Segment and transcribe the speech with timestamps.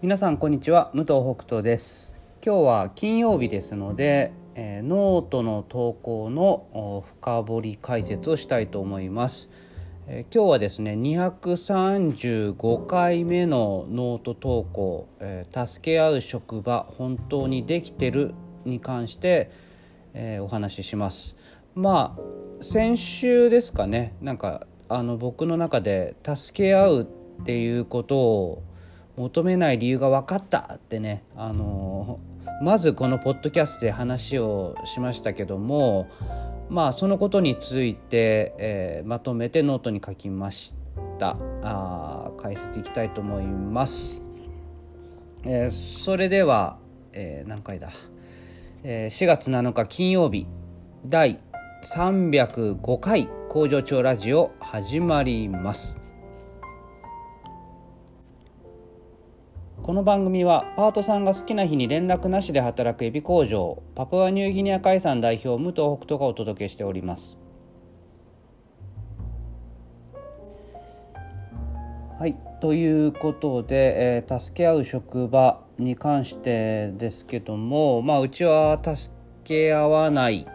[0.00, 2.20] 皆さんこんにちは武藤北斗です。
[2.40, 9.50] 今日は金曜日ですので、えー、ノートの投稿の深掘り解説をしたいと思います、
[10.06, 19.50] えー、今日はですね235回目のノート投稿、えー、助け合う職場本当にできてるに関して、
[20.14, 21.36] えお話しします。
[21.74, 27.02] まあ先週ですかねなんかあの僕の中で助け合う
[27.40, 28.62] っていうことを
[29.18, 32.20] 求めない理由が分かったってねあの
[32.62, 36.08] まずこのポッドキャストで話をしましたけども
[36.68, 40.74] まあそのことについて、えー、まとめてノートに書きまし
[41.18, 41.36] た。
[41.62, 44.22] あ解説いきたいと思います、
[45.44, 46.78] えー、それでは、
[47.12, 47.90] えー、何回だ、
[48.84, 50.46] えー、4月7日金曜日
[51.04, 51.40] 第
[51.84, 56.07] 305回工場長ラジオ始まります。
[59.88, 67.38] この番組はパートさんが好きな日に連絡なしで働くエビ工場パプアニューギニア海産代表武藤北斗がお届けしております。
[72.18, 79.10] はいということで、えー、助け合う職場に関してですけどもまあうちは助
[79.42, 80.46] け合わない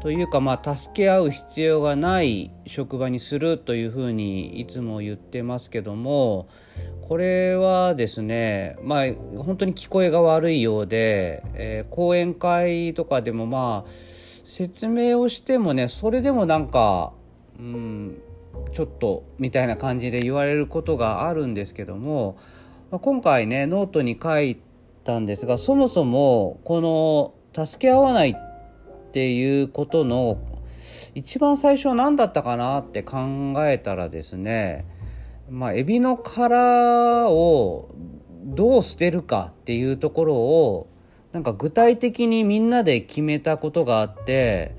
[0.00, 6.48] というかまあ助け合う必要がない職場にするというふうにいつも言ってますけども
[7.06, 9.04] これはですねまあ
[9.36, 13.90] 本当に聞こえが悪いようで、えー、講演会とかでもまあ
[14.44, 17.12] 説明をしてもねそれでもなんか
[17.58, 18.22] うん
[18.72, 22.38] ちょっとみたいな感じで言われることがあるんですけども、
[22.90, 24.58] まあ、今回ねノートに書い
[25.04, 30.38] たんですがそもそもこの助け合わないっていうことの
[31.14, 34.86] 一番最初は何だったかなって考えたらですね
[35.50, 37.94] まあエビの殻を
[38.44, 40.88] どう捨てるかっていうところを
[41.32, 44.76] なんか具体的にみんなで決めたことがあって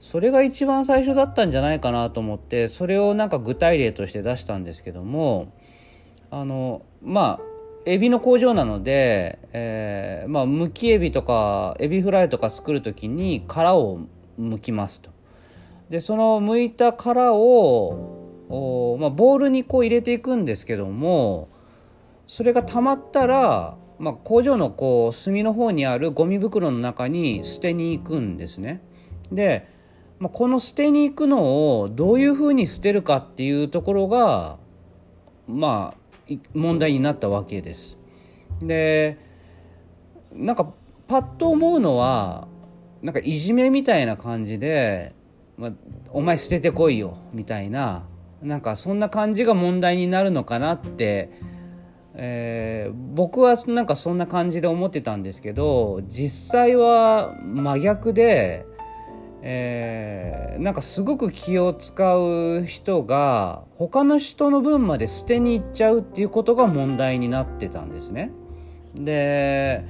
[0.00, 5.52] それが一番最初だったんじゃないかなと思ってそれをなんか具体例として出したんですけども
[6.30, 7.52] あのまあ
[7.84, 14.00] エビの工場なので、えー、まあ、むきエビとかエビフライとか作る時に殻を
[14.38, 15.10] 剥きますと。
[15.90, 18.21] でその剥いた殻を
[18.52, 21.48] まあ、ボウルにこう入れていくんですけども
[22.26, 28.82] それが溜まったら、まあ、工場のこう隅の方にあるゴミ袋の中に捨てに行くんですね。
[29.30, 29.68] で、
[30.18, 34.58] まあ、この捨てに行くのをどういうふうに捨てるかっていうところが
[35.48, 35.94] ま
[36.28, 37.98] あ問題になったわけです。
[38.60, 39.18] で
[40.32, 40.72] なんか
[41.08, 42.48] パッと思うのは
[43.02, 45.14] なんかいじめみたいな感じで
[45.56, 45.72] 「ま
[46.12, 48.06] お前捨ててこいよ」みたいな
[48.42, 51.30] なんかそんな感じが問題になるのかなって、
[52.14, 58.66] えー、僕はなんかそんな感じで思ってたんですけど実際は真逆で
[59.44, 68.30] えー、なんかすごく気を使う人が他の人の分まで捨てに行っちゃうっていうことが問題になってたんですね。
[68.94, 69.84] で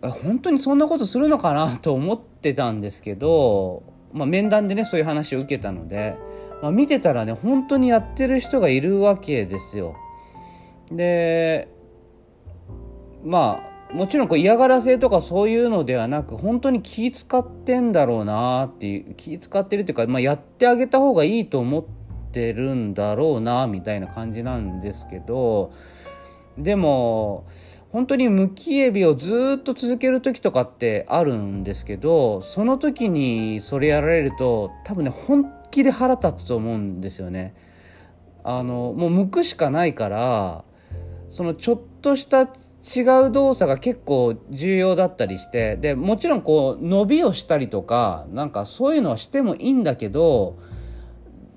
[0.00, 3.82] 本当にそんなことするのかなと思ってたんですけど、
[4.12, 6.16] まあ、面談でねそういう話を受けたので、
[6.62, 9.96] まあ、見てたらね本当にやってる人がいるわけですよ。
[10.92, 11.68] で
[13.24, 21.84] まあもちろんこう嫌がらせとかそういうのではなく本当に気使ってんだろうなっていう気使ってるっていうか、まあ、やってあげた方がいいと思っ
[22.30, 25.72] てるんだろうなみたいな感じなんですけど
[26.56, 27.46] でも
[27.90, 37.54] 本当にむきエビをずっと続ける時とかってあるんですけどその時にそれやられると多分ね本気で腹立つと思うんですよね。
[38.42, 40.64] あのもう剥くしかないから
[41.28, 50.58] そのちょっとした違う動作が結構重要だったりしてでもちろんこう伸びをしたりとかなんかそういうのはしてもいいんだけど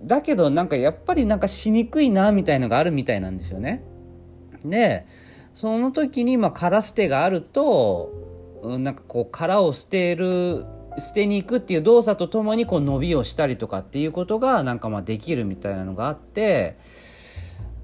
[0.04, 3.84] だけどなんかやっぱりなんかしにくいなみたいのがあるみたいなんですよね。
[4.66, 5.06] で
[5.54, 8.12] その時にまあ殻捨てがあると
[8.64, 10.66] なんかこう殻を捨てる
[10.98, 16.78] 捨てに行くっていう動作とともにこう伸びをしたりとかっていうことがなんかまあできるみたいなのがあって。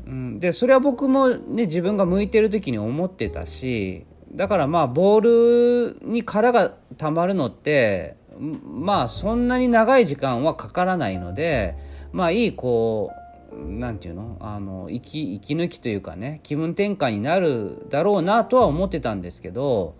[0.05, 11.75] うん、でそれは僕もね自分が向いてる時に思ってたしだからまあボールに殻がたまるのってまあそんなに長い時間はかからないので
[12.11, 13.19] まあいいこう
[13.55, 19.95] 何て言うのあの息息抜きというかね気分転換になるだろうなとは思ってたんですけど、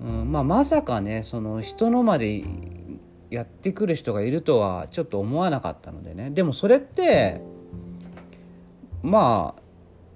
[0.00, 2.44] うんまあ、まさかねその人のまで
[3.30, 7.40] やってくる人がいるとはちょっと思わなかったのでねでもそれって
[9.02, 9.62] まあ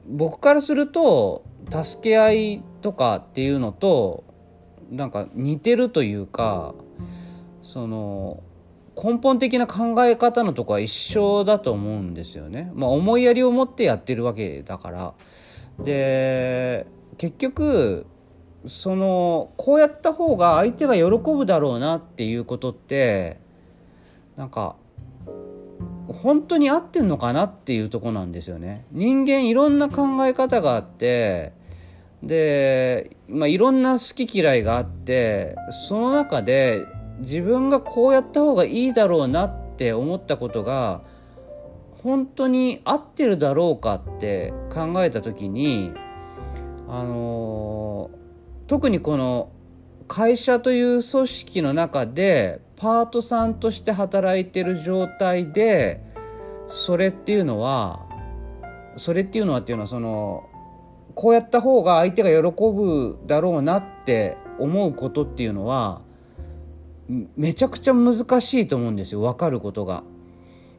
[0.07, 4.25] 僕からすると助け合いとかっていうのと
[4.91, 6.75] なんか似てるというか
[7.63, 8.43] その
[9.03, 12.71] 根本的な考え方のとこは一緒だと思うんですよね。
[12.75, 15.15] まあ、思いやりを持ってやってるわけだから
[15.79, 16.87] で
[17.17, 18.07] 結局
[18.67, 23.39] そのこうやった方が相手が喜ぶだろうなっていうことって
[24.37, 24.77] なんか
[26.09, 28.85] 本当に合ってんのかなっていうとこなんですよね。
[28.91, 31.53] 人間いろんな考え方があって
[32.23, 35.57] で、まあ、いろんな好き嫌いがあって
[35.89, 36.85] その中で
[37.21, 41.03] 自分がこうやった方がいいだろうなって思ったことが
[42.03, 45.93] 本当に合ってるだろうかって考えた時に
[46.89, 48.11] あの
[48.71, 49.51] 特にこの
[50.07, 56.01] 会社という組織の中でパートさんとして働いてる状態で
[56.69, 58.07] それっていうのは
[58.95, 60.49] それっていうのはっていうのはその
[61.17, 66.03] こうやった方が相手が喜ぶだろうなって思うことっていうのは
[67.37, 70.05] めちゃくちゃ難しいと思うんですよ分かることが。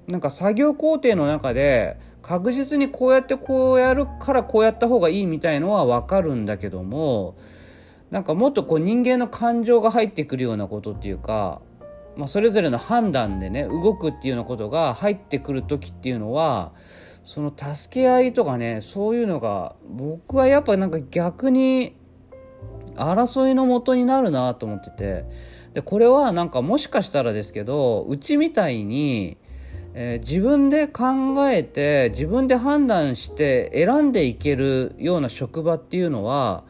[0.08, 7.36] なんか作業工程の中で確実にこうやってこうやるからこうやった方がいいみたいのは分かるんだけども
[8.12, 11.62] なんかもっとこう人間の感情が入ってくるようなことっていうか、
[12.18, 16.74] まあ、それぞれの判断でね動くっていうようなことが入ってくる時っていうのは
[17.24, 21.96] その助け合いとかねそういうのが僕はやっぱなんか逆に
[22.96, 25.26] 争いのもとになるなと思ってて
[25.74, 29.38] でこれはなんかもしかしたらですけどうちみたいに、
[29.94, 31.04] えー、自分で考
[31.50, 36.66] えて自分で判断して選んでいけるような職場っていうのは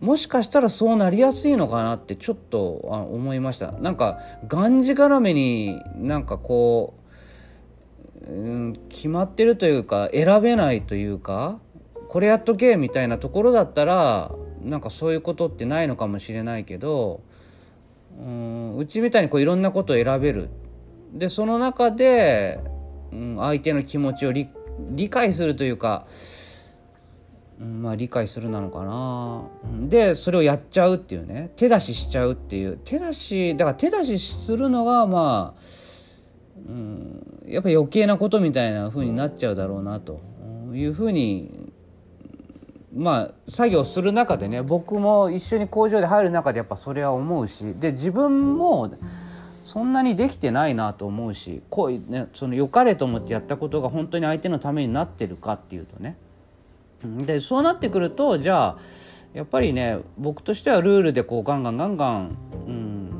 [0.00, 3.72] もしかしたらそうなりやすいのかなってちょっと思いました。
[3.72, 6.94] なんかがんじがらめになんかこ
[8.26, 11.58] う、うん、決まってるというか選べないというか
[12.08, 14.30] これやっとけみたいなところだったら
[14.62, 17.22] なんかそういうことってないのかもしれないけど
[18.18, 20.48] うんうちみたいにこういろんなことを選べる。
[21.12, 22.60] でその中で、
[23.12, 24.48] うん、相手の気持ちを理
[25.08, 26.06] 解するというか、
[27.64, 29.42] まあ理解するなのかな。
[29.88, 31.50] でそれをやっちゃうっていうね。
[31.56, 32.78] 手出ししちゃうっていう。
[32.84, 35.60] 手出しだから手出しするのがまあ、
[36.68, 40.20] うん、やっぱ余計なことみたいな風になっちゃうだろうなと。
[40.74, 41.72] いうふうに
[42.92, 47.74] まあ作業する中でね僕も一緒に工場で入る中でやっぱそれは思うし。
[47.74, 48.92] で自分も
[49.62, 56.18] そんなにできてないなと思うしこう、ね、その良かれと思ってやったことが本当に相手のためになってるかっていうとね。
[57.18, 58.78] でそうなってくるとじゃあ
[59.34, 62.36] やっぱりね僕としてはルールでこうガンガンガンガン、
[62.66, 63.10] うん、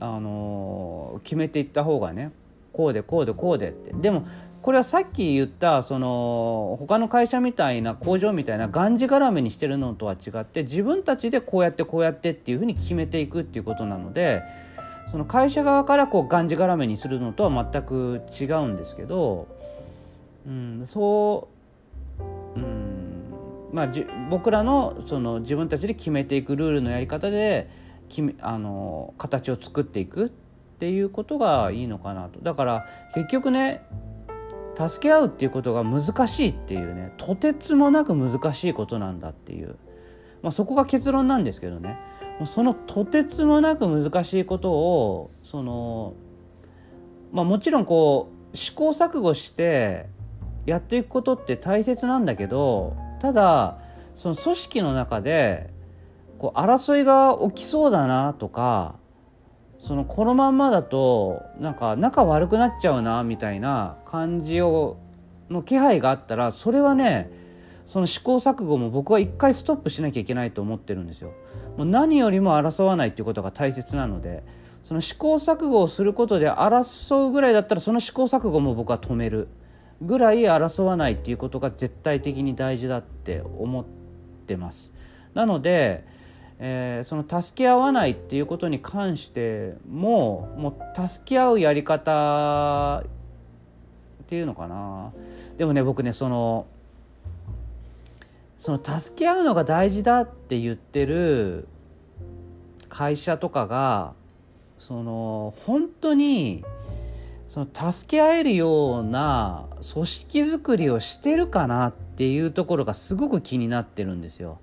[0.00, 2.32] あのー、決めていった方がね
[2.72, 3.92] こうでこうでこうでって。
[3.92, 4.26] でも
[4.62, 14.42] これはさっき言ったその他の会社みたいな工場みたいながんじがらめにしてるのとは違って自分たちでこうやってこうやってっていうふうに決めていくっていうことなので
[15.06, 19.48] その会社側からこうがんじがらめにするのとは全く違うんですけど、
[20.46, 21.53] うん、そう、うん
[23.74, 27.68] まあ、じ僕らのその自分たちで決めていくルールのやり方で
[28.08, 30.28] 決めあの形を作っていくっ
[30.78, 32.38] ていうことがいいのかなと。
[32.40, 32.86] だから
[33.16, 33.84] 結局ね
[34.76, 39.74] 助け合うっていうことが難しいっていうねとてつもなく難しいことなんだっていう、
[40.40, 41.98] まあ、そこが結論なんですけどね
[42.46, 46.14] そのとてつもなく難しいことをその、
[47.32, 50.06] まあ、もちろんこう試行錯誤して
[50.64, 53.78] やっていくことって大切なんだけどただ
[54.16, 55.70] その組織の中で
[56.36, 58.96] こう争いが起きそうだなとか
[59.82, 64.98] そのこのまんまだとなんか仲悪くなっちゃうなみたいな感じを
[65.48, 67.30] の気配があったらそれはね
[67.86, 71.32] その試行錯誤も僕は一回ストップしなきゃいけないと思ってるんですよ。
[71.78, 74.44] もう何よりも争わないっていうことが大切なので
[74.82, 79.48] その試行錯誤をすることで争うぐらいだったらその試行錯誤も僕は止める
[80.02, 83.84] ぐらい争わないっていうことが絶対的に大事だって思っ
[84.46, 84.92] てます。
[85.34, 86.04] なので
[86.58, 93.02] えー、その助け合わないっていうことに関してももう助け合うやり方
[94.22, 95.12] っていうのかな
[95.56, 96.66] でもね僕ねその
[98.56, 101.68] その助け合うのが大事だって言ってる
[102.88, 104.14] 会社とかが
[104.78, 106.64] その本当に
[107.54, 114.58] その助け合えるような組織づくりをしてるかなっていうところがすごく気になってるんですよ。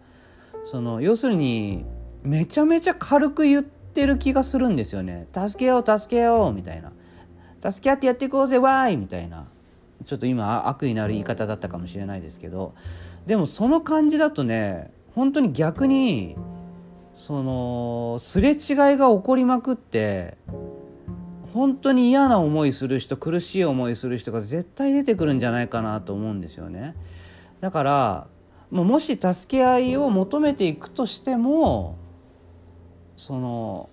[0.65, 1.85] その要するに
[2.23, 5.25] めちゃめちゃ軽く言ってる気がするんですよね。
[5.33, 6.91] 助けよう助けようみたいな。
[7.71, 9.45] 助け合ってやっていこうぜわーいみたいな。
[10.05, 12.73] ちょっと今悪意のある言い方だったかもしれないですけど。
[13.25, 16.35] でもその感じだとね本当に逆に
[17.15, 18.57] そのすれ違い
[18.97, 20.37] が起こりまくって
[21.53, 26.95] 本当に嫌な思いする人苦しい思いする人が絶対出てくるんじゃないかなと思うんですよね。
[27.59, 28.27] だから
[28.69, 31.97] もし助け合いを求めていくとしても
[33.17, 33.89] その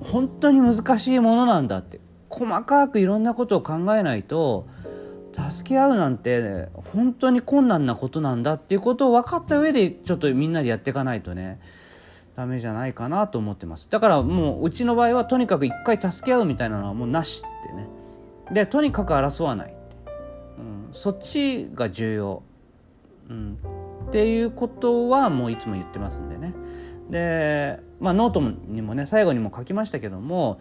[0.00, 4.66] 本当に難しいものなんだって細かくいろんなことを考えないと
[5.50, 11.60] 助け合うなんて、本当に困難なことなんだっていうことを分かった上でちょっとみんなでやっていかないとね
[12.34, 13.88] ダメじゃないかなと思ってます。
[13.90, 17.88] だからもううちの場合はとにかく一回助け合うみたいなのはもうなしってね。
[18.52, 19.96] でとにかく争わないって、
[20.58, 22.42] うん、そっちが重要、
[23.28, 23.58] うん、
[24.08, 26.54] っていうことはもういつも言ってますんでね。
[27.10, 30.60] でまあノートにもね最後にも書きましたけども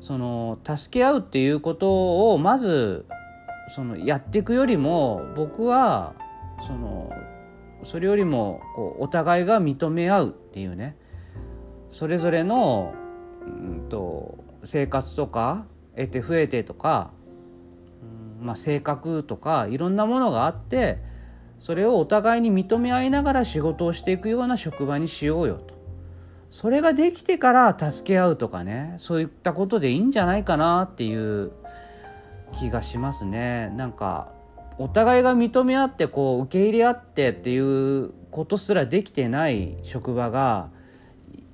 [0.00, 3.04] その助け合うっていうことをまず
[3.68, 6.14] そのやっていくよりも僕は
[6.66, 7.12] その
[7.84, 10.96] それよりもこうお互いが認め合うっていうね。
[11.90, 12.94] それぞれの、
[13.42, 15.66] うんと、生活とか
[15.96, 17.10] 得て増えてとか、
[18.40, 20.98] うんまあ、性格とかいろんなものがあって
[21.58, 25.78] それをお互いに認め合いながら仕事をしていくような職場にしようよと。
[26.50, 31.52] それができてから助け合うとかねそういったことでいいんじゃないかなっていう
[32.52, 33.72] 気がしますね。
[33.76, 34.32] なんか
[34.78, 40.70] お互いが認め合ってこう受け入れ合ってっていうことすらできてない職場が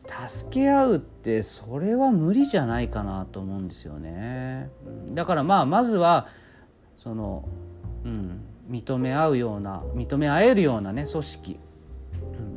[0.07, 4.71] 助け合うってそれは無理じゃないかなと思うんですよね。
[5.11, 6.29] だからまあまずは
[6.97, 7.49] その、
[8.05, 11.59] うん、認め合うような認め合えるようなね組織、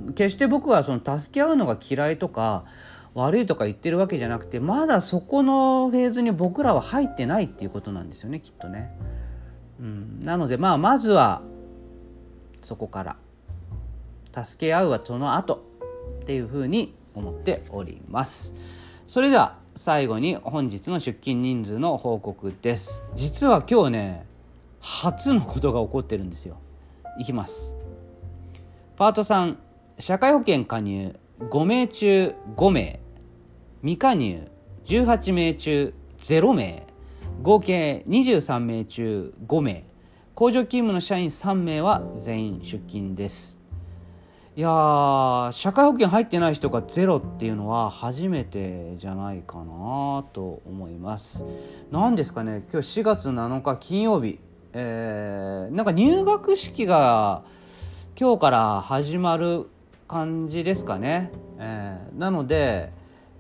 [0.08, 2.66] うん、決して僕はその助け合うのが嫌いとか
[3.14, 8.96] 悪いとか言ってるわけじゃなくてまだそこのフェーズに僕らは入ってないっていうことなんですよねきっとね。
[9.80, 11.42] うん、なのでまあまずは
[12.62, 15.66] そこから助け合うはその後
[16.22, 18.54] っていうふうに思っております。
[19.08, 23.02] それでは最後に本日の出勤人数の報告です。
[23.16, 24.26] 実は今日ね
[24.80, 26.58] 初のことが起こってるんですよ。
[27.20, 27.76] いきます。
[28.96, 29.56] パート3
[30.00, 33.00] 社会保険加入5名中5名。
[33.82, 34.48] 未加入
[34.86, 36.86] 18名中0名。
[37.42, 39.86] 合計23名中5名。
[40.36, 43.59] 工場勤務の社員3名は全員出勤です。
[44.60, 51.46] いや社会保険入ってない人がゼロっていうのは初めてじゃないかなと思います。
[51.92, 52.68] 何ですかね？
[52.70, 54.38] 今日4月7日金曜日。
[54.74, 57.44] えー、なんか入学式が
[58.20, 59.70] 今日から始まる
[60.10, 62.92] 感じですかね、えー、なので、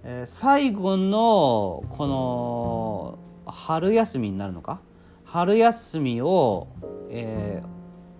[0.05, 4.79] えー、最後のこの春休みになるのか？
[5.25, 6.69] 春休みを、
[7.09, 7.61] え、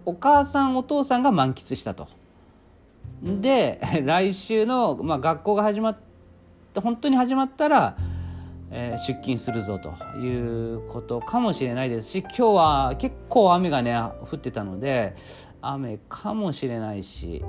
[0.06, 2.10] お母さんお父さんが満喫したと。
[3.22, 5.98] で 来週の、まあ、学校が始まっ
[6.74, 7.98] て本当に始まったら、
[8.72, 13.96] えー、出勤するぞということかもしれないですし今日は結構雨がね
[14.32, 15.16] 降ってたので
[15.62, 17.44] 雨かもしれないし、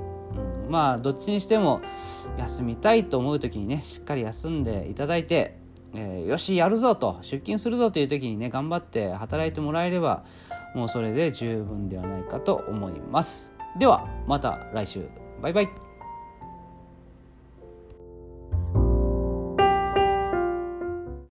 [0.65, 1.81] うん、まあどっちにしても
[2.37, 5.57] 休みたいと思う時にねしっかり休んでいただいて、
[5.93, 10.25] えー、よしやるぞと出勤するぞという時にね頑張って働いてもらえれば
[10.75, 13.53] もうそれで十分ではないかと思います。
[13.77, 15.90] ではまた来週バイバイ。